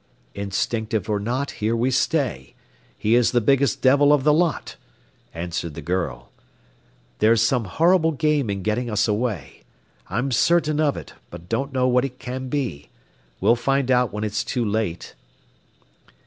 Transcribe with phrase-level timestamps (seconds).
[0.33, 2.55] "Instinctive or not, here we stay.
[2.97, 4.75] He is the biggest devil of the lot,"
[5.31, 6.31] answered the girl.
[7.19, 9.61] "There's some horrible game in getting us away.
[10.09, 12.89] I'm certain of it, but don't know what it can be.
[13.39, 15.13] We'll find out when it's too late."